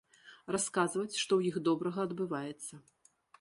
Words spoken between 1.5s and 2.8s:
іх добрага адбываецца.